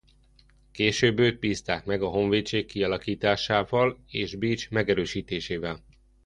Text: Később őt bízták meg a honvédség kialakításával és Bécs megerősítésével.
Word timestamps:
Később 0.71 1.19
őt 1.19 1.39
bízták 1.39 1.85
meg 1.85 2.01
a 2.01 2.07
honvédség 2.07 2.65
kialakításával 2.65 3.97
és 4.07 4.35
Bécs 4.35 4.69
megerősítésével. 4.69 5.83